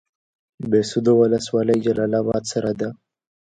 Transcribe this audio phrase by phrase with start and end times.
[0.59, 2.89] د بهسودو ولسوالۍ جلال اباد سره ده